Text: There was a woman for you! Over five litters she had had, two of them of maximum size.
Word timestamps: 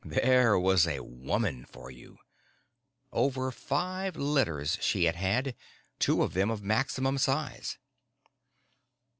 There 0.03 0.57
was 0.57 0.87
a 0.87 1.01
woman 1.03 1.63
for 1.65 1.91
you! 1.91 2.17
Over 3.11 3.51
five 3.51 4.15
litters 4.15 4.79
she 4.81 5.03
had 5.03 5.13
had, 5.15 5.55
two 5.99 6.23
of 6.23 6.33
them 6.33 6.49
of 6.49 6.63
maximum 6.63 7.19
size. 7.19 7.77